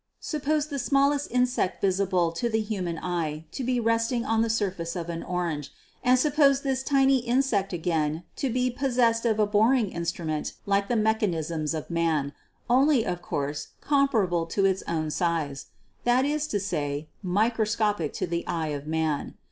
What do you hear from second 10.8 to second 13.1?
the mechanisms of Man, only